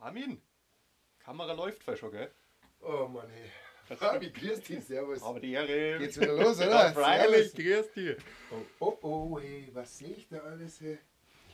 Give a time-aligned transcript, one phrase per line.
[0.00, 0.40] Armin,
[1.24, 2.30] Kamera läuft fast schon, gell?
[2.80, 3.96] Oh Mann, ey.
[3.96, 5.22] Fabi, grüß dich, servus.
[5.22, 5.98] Aber die Ehre.
[5.98, 6.92] Geht's wieder los, oder?
[6.92, 8.16] freilich, grüß dich.
[8.50, 10.98] Oh, oh, oh, hey, was sehe ich da alles, hey?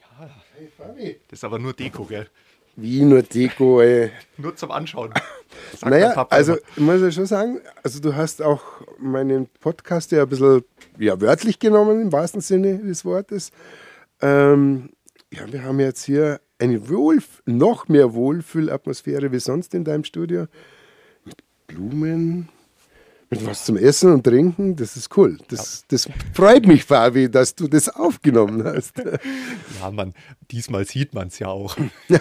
[0.00, 1.20] Ja, Hey, Fabi.
[1.28, 2.28] das ist aber nur Deko, gell?
[2.76, 4.10] Wie nur Deko, ey.
[4.36, 5.14] Nur zum Anschauen.
[5.72, 8.62] Sagt Naja, also ich muss ja schon sagen, also du hast auch
[8.98, 10.64] meinen Podcast ja ein bisschen
[10.98, 13.52] ja, wörtlich genommen, im wahrsten Sinne des Wortes.
[14.20, 14.90] Ähm,
[15.32, 20.46] ja, wir haben jetzt hier eine Wohlf noch mehr Wohlfühlatmosphäre wie sonst in deinem Studio.
[21.24, 21.36] Mit
[21.66, 22.48] Blumen,
[23.30, 25.38] mit was zum Essen und Trinken, das ist cool.
[25.48, 28.94] Das, das freut mich, Fabi, dass du das aufgenommen hast.
[29.80, 30.14] Ja, man,
[30.50, 31.76] diesmal sieht man es ja auch.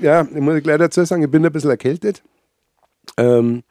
[0.00, 2.22] Ja, ich muss gleich dazu sagen, ich bin ein bisschen erkältet.
[3.16, 3.64] Ähm,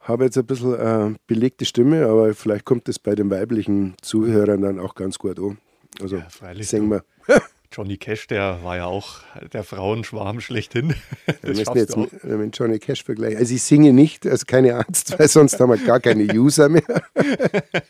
[0.00, 4.60] habe jetzt ein bisschen äh, belegte Stimme, aber vielleicht kommt das bei den weiblichen Zuhörern
[4.60, 5.58] dann auch ganz gut an.
[6.00, 7.04] Also, Ja, freilich, singen wir.
[7.72, 9.20] Johnny Cash, der war ja auch
[9.52, 10.94] der Frauenschwarm schlechthin.
[11.42, 13.38] Wir müssen jetzt mit Johnny Cash vergleichen.
[13.38, 17.02] Also, ich singe nicht, also keine Angst, weil sonst haben wir gar keine User mehr.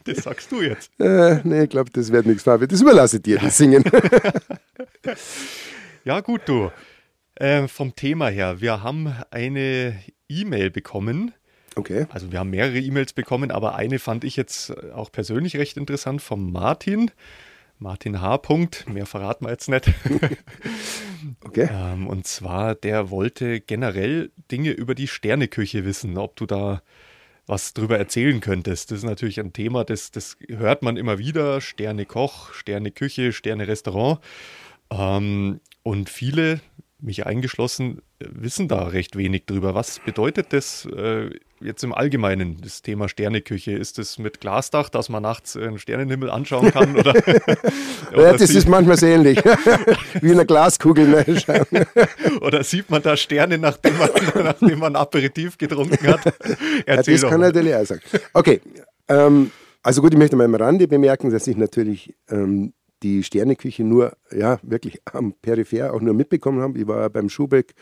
[0.05, 0.91] Das sagst du jetzt.
[0.99, 2.67] Äh, nee, ich glaube, das wird nichts, Fabi.
[2.67, 3.85] Das überlasse ich dir, das Singen.
[6.05, 6.71] Ja, gut, du.
[7.35, 11.35] Äh, vom Thema her, wir haben eine E-Mail bekommen.
[11.75, 12.07] Okay.
[12.11, 16.23] Also wir haben mehrere E-Mails bekommen, aber eine fand ich jetzt auch persönlich recht interessant
[16.23, 17.11] vom Martin.
[17.79, 18.39] Martin H.
[18.39, 19.91] Punkt, mehr verraten wir jetzt nicht.
[21.45, 21.69] Okay.
[21.73, 26.83] ähm, und zwar, der wollte generell Dinge über die Sterneküche wissen, ob du da
[27.47, 28.91] was drüber erzählen könntest.
[28.91, 31.61] Das ist natürlich ein Thema, das, das hört man immer wieder.
[31.61, 34.21] Sterne Koch, Sterne Küche, Sterne Restaurant.
[34.91, 36.61] Ähm, und viele,
[36.99, 39.75] mich eingeschlossen, wissen da recht wenig drüber.
[39.75, 41.31] Was bedeutet das äh,
[41.61, 43.73] jetzt im Allgemeinen, das Thema Sterneküche?
[43.73, 46.97] Ist es mit Glasdach, dass man nachts äh, einen Sternenhimmel anschauen kann?
[46.97, 47.15] Oder,
[48.17, 49.39] Ja, das ist manchmal sehr ähnlich.
[50.21, 51.07] Wie in einer Glaskugel.
[51.07, 51.87] Ne?
[52.41, 54.11] Oder sieht man da Sterne, nachdem man,
[54.45, 56.25] nachdem man Aperitif getrunken hat?
[56.25, 56.33] Ja,
[56.87, 57.49] Erzähl das doch kann mal.
[57.49, 58.01] natürlich auch sein.
[58.33, 58.61] Okay,
[59.09, 59.51] ähm,
[59.83, 62.73] also gut, ich möchte mal am Rande bemerken, dass ich natürlich ähm,
[63.03, 66.79] die Sterneküche nur, ja, wirklich am Peripher auch nur mitbekommen habe.
[66.79, 67.75] Ich war beim Schubeck,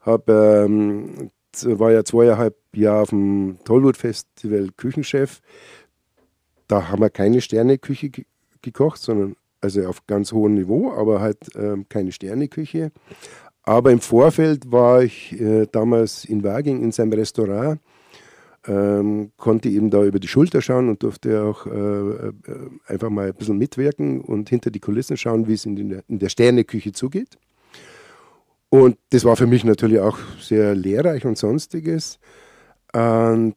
[0.00, 1.30] hab, ähm,
[1.62, 5.40] war ja zweieinhalb Jahre auf dem Tollwood Festival Küchenchef.
[6.68, 8.24] Da haben wir keine Sterneküche ge
[8.62, 12.90] gekocht, sondern also auf ganz hohem Niveau, aber halt ähm, keine Sterneküche.
[13.62, 17.80] Aber im Vorfeld war ich äh, damals in Waging in seinem Restaurant
[18.66, 22.32] ähm, konnte eben da über die Schulter schauen und durfte auch äh, äh,
[22.86, 26.18] einfach mal ein bisschen mitwirken und hinter die Kulissen schauen, wie es in, den, in
[26.18, 27.38] der Sterneküche zugeht.
[28.68, 32.18] Und das war für mich natürlich auch sehr lehrreich und sonstiges.
[32.92, 33.54] Ähm,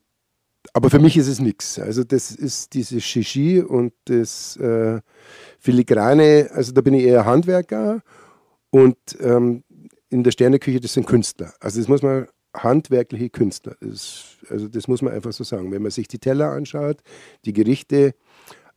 [0.74, 1.80] aber für mich ist es nichts.
[1.80, 5.02] Also das ist diese Shishi und das äh,
[5.60, 8.02] Filigrane, also da bin ich eher Handwerker
[8.70, 9.64] und ähm,
[10.10, 11.54] in der Sterneküche, das sind Künstler.
[11.60, 13.76] Also das muss man handwerkliche Künstler.
[13.82, 15.72] Das, also das muss man einfach so sagen.
[15.72, 17.02] Wenn man sich die Teller anschaut,
[17.46, 18.16] die Gerichte,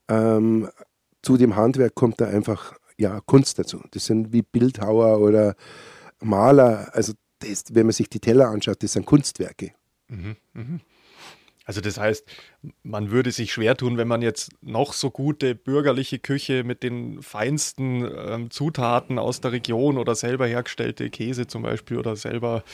[0.09, 0.69] ähm,
[1.22, 3.82] zu dem Handwerk kommt da einfach ja, Kunst dazu.
[3.93, 5.55] Das sind wie Bildhauer oder
[6.21, 6.91] Maler.
[6.93, 9.72] Also das, wenn man sich die Teller anschaut, das sind Kunstwerke.
[11.65, 12.27] Also das heißt,
[12.83, 17.23] man würde sich schwer tun, wenn man jetzt noch so gute bürgerliche Küche mit den
[17.23, 22.65] feinsten ähm, Zutaten aus der Region oder selber hergestellte Käse zum Beispiel oder selber,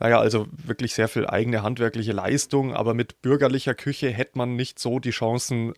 [0.00, 4.78] naja, also wirklich sehr viel eigene handwerkliche Leistung, aber mit bürgerlicher Küche hätte man nicht
[4.78, 5.72] so die Chancen,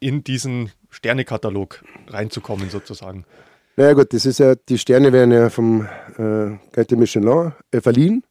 [0.00, 3.24] in diesen Sternekatalog reinzukommen sozusagen.
[3.76, 5.86] Naja gut, das ist ja, die Sterne werden ja vom
[6.18, 8.24] äh, Michelin äh, verliehen.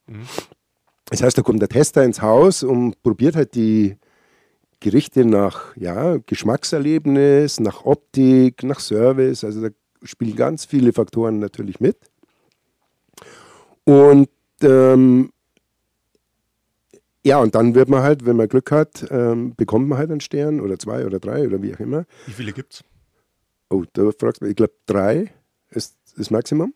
[1.09, 3.97] Das heißt, da kommt der Tester ins Haus und probiert halt die
[4.79, 9.43] Gerichte nach ja, Geschmackserlebnis, nach Optik, nach Service.
[9.43, 9.69] Also da
[10.03, 11.97] spielen ganz viele Faktoren natürlich mit.
[13.85, 14.29] Und
[14.61, 15.31] ähm,
[17.25, 20.21] ja, und dann wird man halt, wenn man Glück hat, ähm, bekommt man halt einen
[20.21, 22.05] Stern oder zwei oder drei oder wie auch immer.
[22.25, 22.83] Wie viele gibt's?
[23.69, 25.31] Oh, da fragst du mich, ich glaube drei
[25.69, 26.73] ist das Maximum.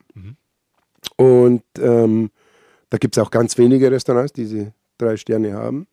[1.16, 2.32] Und ähm,
[2.92, 5.88] da gibt es auch ganz wenige Restaurants, die diese drei Sterne haben.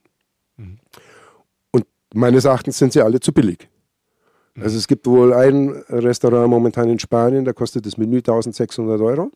[1.71, 3.69] Und meines Erachtens sind sie alle zu billig.
[4.61, 9.31] Also es gibt wohl ein Restaurant momentan in Spanien, da kostet das Menü 1600 Euro.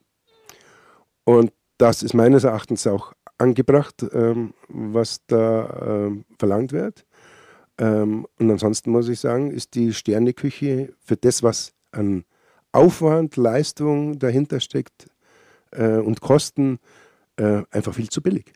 [1.23, 7.05] Und das ist meines Erachtens auch angebracht, ähm, was da ähm, verlangt wird.
[7.79, 12.25] Ähm, und ansonsten muss ich sagen, ist die Sterneküche für das, was an
[12.73, 15.07] Aufwand, Leistung dahinter steckt
[15.71, 16.81] äh, und Kosten,
[17.37, 18.53] äh, einfach viel zu billig.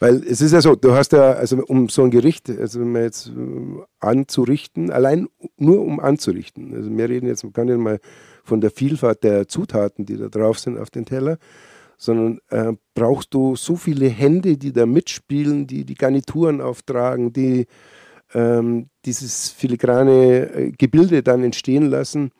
[0.00, 2.92] Weil es ist ja so, du hast ja, also um so ein Gericht, also wenn
[2.92, 6.74] man jetzt äh, anzurichten, allein nur um anzurichten.
[6.74, 8.00] Also wir reden jetzt gar nicht mal
[8.42, 11.38] von der Vielfalt der Zutaten, die da drauf sind auf den Teller,
[11.96, 17.66] sondern äh, brauchst du so viele Hände, die da mitspielen, die die Garnituren auftragen, die
[18.34, 22.32] ähm, dieses filigrane äh, Gebilde dann entstehen lassen,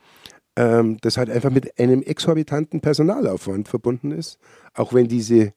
[0.57, 4.39] ähm, das halt einfach mit einem exorbitanten Personalaufwand verbunden ist,
[4.75, 5.53] auch wenn diese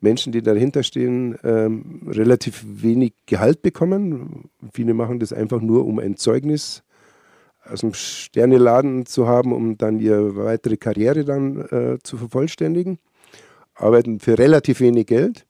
[0.00, 4.50] Menschen, die dahinter stehen, ähm, relativ wenig Gehalt bekommen.
[4.72, 6.82] Viele machen das einfach nur, um ein Zeugnis
[7.64, 12.98] aus dem Sterneladen zu haben, um dann ihre weitere Karriere dann äh, zu vervollständigen.
[13.74, 15.46] Arbeiten für relativ wenig Geld.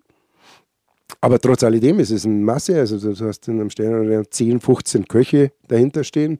[1.20, 2.78] Aber trotz alledem ist es eine Masse.
[2.78, 6.38] Also du hast in einem Sterneladen 10, 15 Köche dahinter stehen,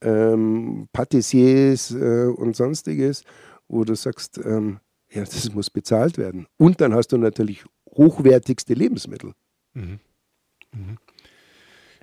[0.00, 3.24] ähm, Patissiers äh, und sonstiges,
[3.68, 4.78] wo du sagst, ähm,
[5.10, 6.46] ja, das muss bezahlt werden.
[6.56, 9.32] Und dann hast du natürlich hochwertigste Lebensmittel.
[9.74, 10.00] Mhm.
[10.72, 10.98] Mhm.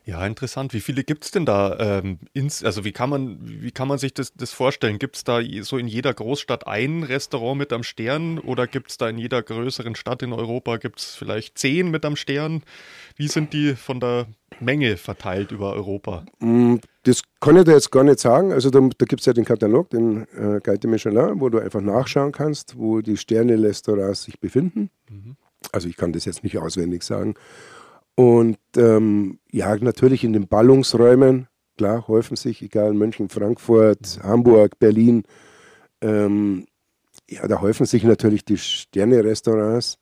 [0.06, 0.72] Ja, interessant.
[0.74, 1.78] Wie viele gibt es denn da?
[1.80, 5.00] Ähm, ins, also wie kann man, wie kann man sich das, das vorstellen?
[5.00, 8.98] Gibt es da so in jeder Großstadt ein Restaurant mit am Stern oder gibt es
[8.98, 12.62] da in jeder größeren Stadt in Europa, gibt es vielleicht zehn mit am Stern?
[13.16, 14.28] Wie sind die von der
[14.60, 16.24] Menge verteilt über Europa?
[16.38, 18.52] Mm, das kann ich dir jetzt gar nicht sagen.
[18.52, 21.58] Also da, da gibt es ja den Katalog, den äh, Guide de Michelin, wo du
[21.58, 24.92] einfach nachschauen kannst, wo die Sterne-Restaurants sich befinden.
[25.10, 25.36] Mhm.
[25.72, 27.34] Also ich kann das jetzt nicht auswendig sagen.
[28.16, 31.48] Und ähm, ja, natürlich in den Ballungsräumen,
[31.78, 35.24] klar, häufen sich, egal München, Frankfurt, Hamburg, Berlin,
[36.02, 36.66] ähm,
[37.30, 39.98] ja, da häufen sich natürlich die Sterne-Restaurants.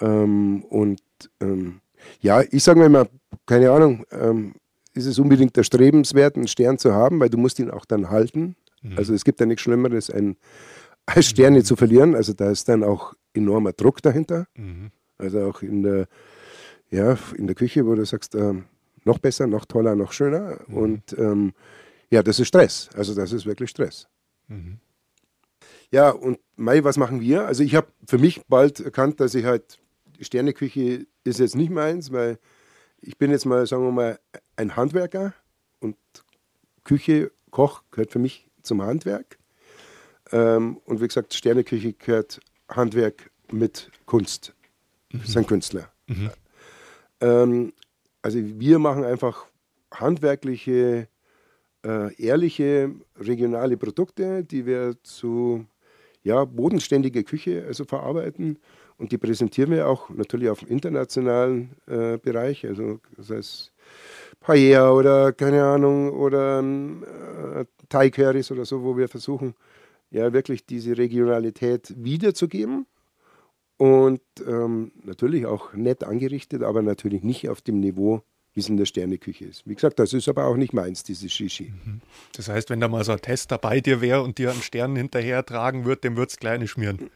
[0.00, 1.00] Ähm, und
[1.40, 1.80] ähm,
[2.20, 3.08] ja, ich sage mir immer,
[3.46, 4.54] keine Ahnung, ähm,
[4.94, 8.56] ist es unbedingt erstrebenswert, einen Stern zu haben, weil du musst ihn auch dann halten.
[8.82, 8.98] Mhm.
[8.98, 10.36] Also es gibt ja nichts Schlimmeres, ein,
[11.06, 11.64] als Sterne mhm.
[11.64, 12.14] zu verlieren.
[12.14, 14.46] Also da ist dann auch enormer Druck dahinter.
[14.56, 14.90] Mhm.
[15.18, 16.08] Also auch in der
[16.92, 18.66] ja, in der Küche, wo du sagst, ähm,
[19.04, 20.60] noch besser, noch toller, noch schöner.
[20.68, 20.76] Mhm.
[20.76, 21.54] Und ähm,
[22.10, 22.90] ja, das ist Stress.
[22.94, 24.06] Also das ist wirklich Stress.
[24.48, 24.78] Mhm.
[25.90, 27.46] Ja, und Mai, was machen wir?
[27.46, 29.78] Also ich habe für mich bald erkannt, dass ich halt,
[30.20, 32.38] Sterneküche ist jetzt nicht meins, weil
[33.00, 34.18] ich bin jetzt mal, sagen wir mal,
[34.56, 35.34] ein Handwerker
[35.80, 35.96] und
[36.84, 39.38] Küche, Koch gehört für mich zum Handwerk.
[40.30, 44.54] Ähm, und wie gesagt, Sterneküche gehört Handwerk mit Kunst.
[45.10, 45.20] Mhm.
[45.20, 45.90] Das ist ein Künstler.
[46.06, 46.30] Mhm.
[47.22, 47.72] Ähm,
[48.20, 49.46] also wir machen einfach
[49.90, 51.08] handwerkliche,
[51.84, 55.66] äh, ehrliche, regionale Produkte, die wir zu
[56.24, 58.58] ja, bodenständiger Küche also verarbeiten.
[58.98, 63.72] Und die präsentieren wir auch natürlich auf dem internationalen äh, Bereich, also das heißt
[64.38, 69.54] Paella oder keine Ahnung oder äh, Thai Currys oder so, wo wir versuchen,
[70.10, 72.86] ja wirklich diese Regionalität wiederzugeben
[73.76, 78.22] und ähm, natürlich auch nett angerichtet, aber natürlich nicht auf dem Niveau,
[78.54, 79.66] wie es in der Sterneküche ist.
[79.66, 81.72] Wie gesagt, das ist aber auch nicht meins, dieses Shishi.
[81.84, 82.00] Mhm.
[82.34, 84.94] Das heißt, wenn da mal so ein Tester bei dir wäre und dir einen Stern
[84.94, 87.10] hinterher tragen würde, dem würde es kleine schmieren.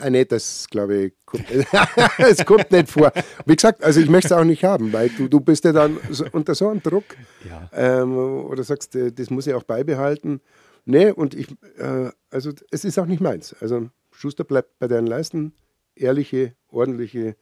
[0.00, 1.44] Ah, nee, das glaube ich, kommt,
[2.18, 3.12] es kommt nicht vor.
[3.46, 5.98] Wie gesagt, also ich möchte es auch nicht haben, weil du, du bist ja dann
[6.10, 7.04] so, unter so einem Druck.
[7.48, 7.70] Ja.
[7.72, 10.40] Ähm, oder sagst, äh, das muss ich auch beibehalten.
[10.84, 11.48] Nee, und ich,
[11.78, 13.54] äh, also es ist auch nicht meins.
[13.60, 15.52] Also Schuster bleibt bei deinen Leisten
[15.94, 17.36] ehrliche, ordentliche,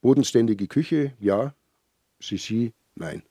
[0.00, 1.54] bodenständige Küche, ja.
[2.20, 3.22] Shishi, nein.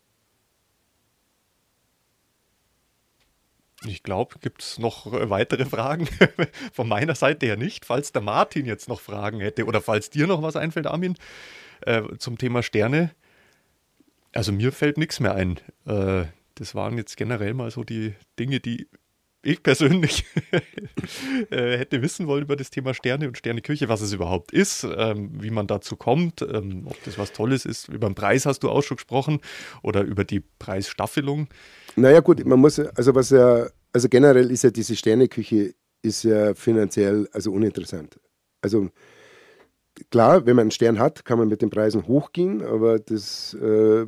[3.86, 6.08] Ich glaube, gibt es noch äh, weitere Fragen?
[6.74, 7.86] Von meiner Seite her nicht.
[7.86, 11.18] Falls der Martin jetzt noch Fragen hätte oder falls dir noch was einfällt, Armin,
[11.82, 13.12] äh, zum Thema Sterne.
[14.32, 15.60] Also mir fällt nichts mehr ein.
[15.86, 16.26] Äh,
[16.56, 18.88] das waren jetzt generell mal so die Dinge, die
[19.44, 20.26] ich persönlich
[21.52, 25.32] äh, hätte wissen wollen über das Thema Sterne und Sterneküche, was es überhaupt ist, ähm,
[25.34, 27.90] wie man dazu kommt, ähm, ob das was Tolles ist.
[27.90, 29.40] Über den Preis hast du auch schon gesprochen
[29.82, 31.48] oder über die Preisstaffelung.
[31.96, 36.54] Naja, gut, man muss, also was ja, also generell ist ja diese Sterneküche ist ja
[36.54, 38.20] finanziell also uninteressant.
[38.62, 38.90] Also
[40.10, 44.06] klar, wenn man einen Stern hat, kann man mit den Preisen hochgehen, aber das äh,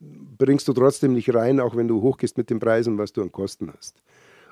[0.00, 3.32] bringst du trotzdem nicht rein, auch wenn du hochgehst mit den Preisen, was du an
[3.32, 4.02] Kosten hast.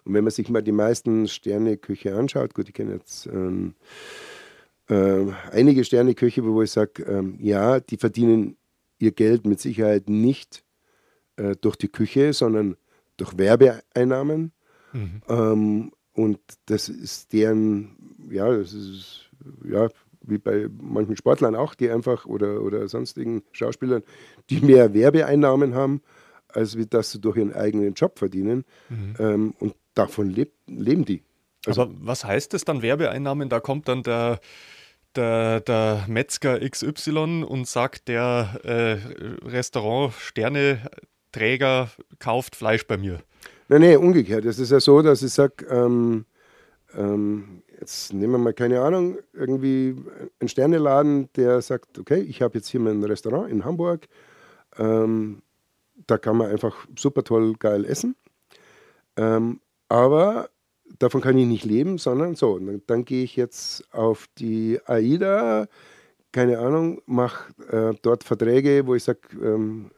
[0.04, 3.75] Und wenn man sich mal die meisten Sterneküche anschaut, gut, ich kenne jetzt ähm,
[4.88, 8.56] äh, einige Sterneköche, wo ich sage, ähm, ja, die verdienen
[8.99, 10.64] ihr Geld mit Sicherheit nicht
[11.37, 12.76] äh, durch die Küche, sondern
[13.16, 14.52] durch Werbeeinnahmen.
[14.92, 15.23] Mhm.
[15.28, 17.97] Ähm, und das ist deren,
[18.30, 19.30] ja, das ist,
[19.64, 19.88] ja,
[20.25, 24.02] wie bei manchen Sportlern auch, die einfach oder, oder sonstigen Schauspielern,
[24.50, 26.02] die mehr Werbeeinnahmen haben,
[26.49, 28.64] als wie das sie durch ihren eigenen Job verdienen.
[28.88, 29.14] Mhm.
[29.18, 31.22] Ähm, und davon lebt, leben die.
[31.66, 33.49] Also, Aber was heißt das dann Werbeeinnahmen?
[33.49, 34.40] Da kommt dann der,
[35.14, 40.90] der, der Metzger XY und sagt, der äh, Restaurant Sterne
[41.32, 43.20] Träger kauft Fleisch bei mir.
[43.68, 44.44] Nein, nein, umgekehrt.
[44.44, 46.26] Es ist ja so, dass ich sage, ähm,
[46.94, 49.96] ähm, jetzt nehmen wir mal keine Ahnung, irgendwie
[50.40, 54.08] einen Sterneladen, der sagt, okay, ich habe jetzt hier mein Restaurant in Hamburg,
[54.78, 55.42] ähm,
[56.06, 58.14] da kann man einfach super toll geil essen,
[59.16, 59.61] ähm,
[59.92, 60.49] aber
[60.99, 65.68] davon kann ich nicht leben, sondern so, dann, dann gehe ich jetzt auf die AIDA,
[66.32, 69.90] keine Ahnung, mache äh, dort Verträge, wo ich sage, ähm,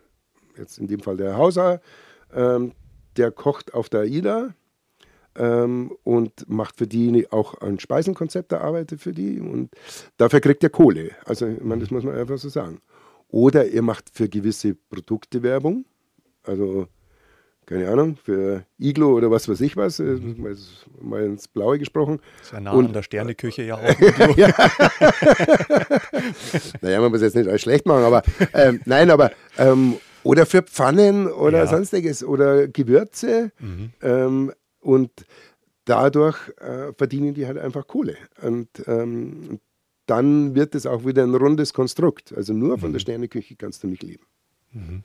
[0.58, 1.80] jetzt in dem Fall der Hauser,
[2.34, 2.72] ähm,
[3.16, 4.52] der kocht auf der AIDA,
[5.36, 9.70] ähm, und macht für die auch ein Speisenkonzept, der arbeitet für die und
[10.16, 11.12] dafür kriegt er Kohle.
[11.24, 12.80] Also, ich meine, das muss man einfach so sagen.
[13.28, 15.84] Oder ihr macht für gewisse Produkte Werbung,
[16.42, 16.88] also
[17.66, 20.54] keine Ahnung, für Iglo oder was weiß ich was, äh, mhm.
[21.00, 22.20] mal ins Blaue gesprochen.
[22.38, 23.82] Das ist ja nah und, an der Sterneküche ja auch.
[24.36, 24.48] ja.
[26.80, 30.62] naja, man muss jetzt nicht alles schlecht machen, aber ähm, nein, aber ähm, oder für
[30.62, 31.66] Pfannen oder ja.
[31.66, 33.52] sonstiges oder Gewürze.
[33.60, 33.90] Mhm.
[34.02, 35.10] Ähm, und
[35.84, 38.16] dadurch äh, verdienen die halt einfach Kohle.
[38.42, 39.60] Und ähm,
[40.06, 42.34] dann wird es auch wieder ein rundes Konstrukt.
[42.36, 42.94] Also nur von mhm.
[42.94, 44.24] der Sterneküche kannst du nicht leben.
[44.72, 45.02] Mhm.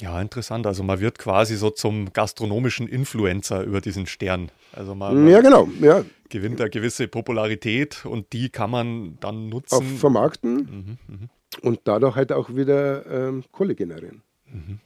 [0.00, 0.66] Ja, interessant.
[0.66, 4.50] Also man wird quasi so zum gastronomischen Influencer über diesen Stern.
[4.72, 5.68] Also man, ja, genau.
[5.80, 6.04] Ja.
[6.28, 9.74] gewinnt eine gewisse Popularität und die kann man dann nutzen.
[9.76, 11.28] Auch vermarkten mhm, mh.
[11.62, 14.22] und dadurch halt auch wieder ähm, Kohle generieren.
[14.46, 14.80] Mhm.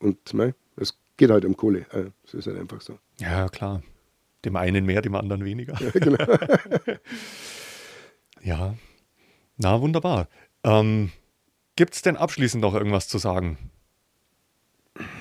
[0.00, 1.86] Und mei, es geht halt um Kohle.
[1.92, 2.98] Äh, das ist halt einfach so.
[3.18, 3.82] Ja, klar.
[4.44, 5.74] Dem einen mehr, dem anderen weniger.
[5.80, 6.24] Ja, genau.
[8.42, 8.74] ja.
[9.58, 10.28] na wunderbar.
[10.64, 11.12] Ähm,
[11.76, 13.69] Gibt es denn abschließend noch irgendwas zu sagen?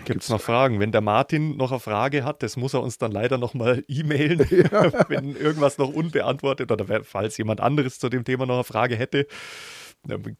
[0.05, 0.79] Gibt es noch Fragen?
[0.79, 3.83] Wenn der Martin noch eine Frage hat, das muss er uns dann leider noch mal
[3.88, 4.91] e-mailen, ja.
[5.09, 9.27] wenn irgendwas noch unbeantwortet oder falls jemand anderes zu dem Thema noch eine Frage hätte,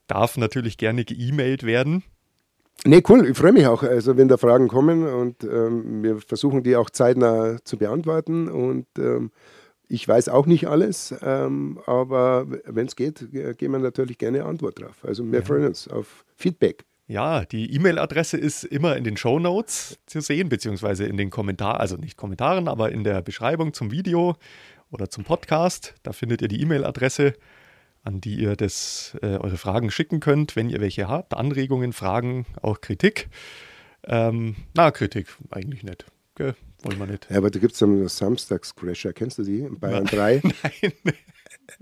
[0.08, 2.04] darf natürlich gerne ge-E-Mailt werden.
[2.86, 6.64] Nee, cool, ich freue mich auch, also wenn da Fragen kommen und ähm, wir versuchen
[6.64, 9.32] die auch zeitnah zu beantworten und ähm,
[9.90, 14.80] ich weiß auch nicht alles, ähm, aber wenn es geht, geben wir natürlich gerne Antwort
[14.80, 15.04] drauf.
[15.04, 15.46] Also wir ja.
[15.46, 16.86] freuen uns auf Feedback.
[17.10, 21.82] Ja, die E-Mail-Adresse ist immer in den Show Notes zu sehen, beziehungsweise in den Kommentaren,
[21.82, 24.36] also nicht Kommentaren, aber in der Beschreibung zum Video
[24.92, 25.96] oder zum Podcast.
[26.04, 27.34] Da findet ihr die E-Mail-Adresse
[28.04, 31.34] an die ihr das, äh, eure Fragen schicken könnt, wenn ihr welche habt.
[31.34, 33.28] Anregungen, Fragen, auch Kritik.
[34.06, 36.06] Ähm, na, Kritik eigentlich nicht.
[36.36, 36.56] Gell?
[36.84, 37.28] Wollen wir nicht.
[37.30, 39.14] Ja, aber da gibt es einen Samstagscrasher.
[39.14, 39.68] Kennst du die?
[39.68, 40.42] Bayern 3?
[40.64, 40.94] Nein.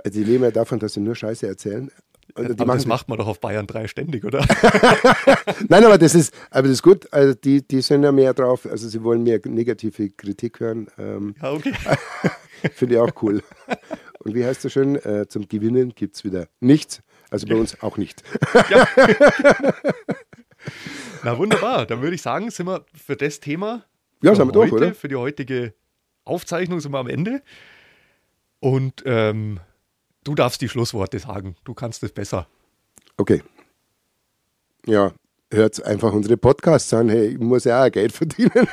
[0.04, 1.92] Also die leben ja davon, dass sie nur Scheiße erzählen.
[2.38, 4.40] Aber das macht man doch auf Bayern 3 ständig, oder?
[5.70, 7.12] Nein, aber das ist, aber das ist gut.
[7.12, 10.88] Also die, die sind ja mehr drauf, also sie wollen mehr negative Kritik hören.
[10.98, 11.74] Ähm, ja, okay.
[12.74, 13.44] Finde ich auch cool.
[14.20, 14.96] Und wie heißt es schön?
[14.96, 17.02] Äh, zum Gewinnen gibt es wieder nichts.
[17.30, 18.24] Also bei uns auch nicht.
[18.70, 18.88] Ja.
[21.24, 21.86] Na wunderbar.
[21.86, 23.84] Dann würde ich sagen, sind wir für das Thema
[24.22, 24.94] ja, sind wir durch, oder?
[24.94, 25.74] für die heutige
[26.24, 27.42] Aufzeichnung sind wir am Ende.
[28.60, 29.60] Und ähm,
[30.28, 31.56] du darfst die Schlussworte sagen.
[31.64, 32.48] Du kannst es besser.
[33.16, 33.42] Okay.
[34.86, 35.14] Ja,
[35.52, 37.10] hört einfach unsere Podcasts an.
[37.10, 38.52] Hey, ich muss ja auch Geld verdienen.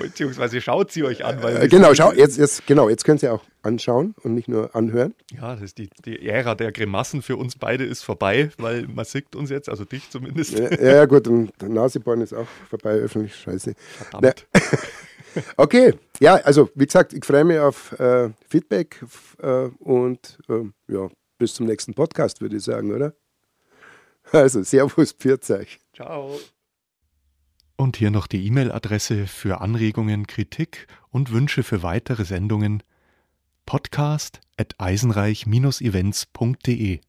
[0.00, 1.42] Beziehungsweise schaut sie euch an.
[1.42, 4.74] Weil äh, genau, schau, jetzt, jetzt, genau, jetzt könnt ihr auch anschauen und nicht nur
[4.74, 5.14] anhören.
[5.32, 9.04] Ja, das ist die, die Ära der Grimassen für uns beide ist vorbei, weil man
[9.04, 10.58] sieht uns jetzt, also dich zumindest.
[10.58, 13.74] Ja, ja gut, und der Naseborn ist auch vorbei, öffentlich, scheiße.
[14.10, 14.46] Verdammt.
[15.56, 19.04] okay, ja, also wie gesagt, ich freue mich auf äh, Feedback
[19.42, 21.08] äh, und äh, ja,
[21.38, 23.14] bis zum nächsten Podcast, würde ich sagen, oder?
[24.32, 25.78] Also, Servus, Pfirzeuch.
[25.94, 26.38] Ciao.
[27.76, 32.82] Und hier noch die E-Mail-Adresse für Anregungen, Kritik und Wünsche für weitere Sendungen
[33.64, 37.00] podcast at eisenreich-events.de